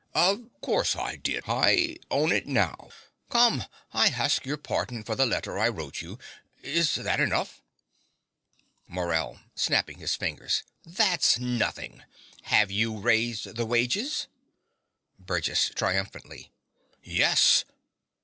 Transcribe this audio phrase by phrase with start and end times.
[0.15, 1.43] Of course I did.
[1.47, 2.89] I hown it now.
[3.29, 6.17] Come: I harsk your pardon for the letter I wrote you.
[6.63, 7.61] Is that enough?
[8.87, 10.63] MORELL (snapping his fingers).
[10.83, 12.03] That's nothing.
[12.45, 14.25] Have you raised the wages?
[15.19, 16.51] BURGESS (triumphantly).
[17.03, 17.63] Yes.